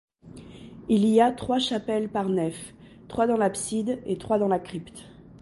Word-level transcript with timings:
Il 0.89 1.05
y 1.05 1.21
trois 1.37 1.59
chapelles 1.59 2.09
par 2.09 2.27
nef, 2.27 2.73
trois 3.07 3.27
dans 3.27 3.37
l'abside 3.37 4.01
et 4.07 4.17
trois 4.17 4.39
dans 4.39 4.47
la 4.47 4.57
crypte. 4.57 5.03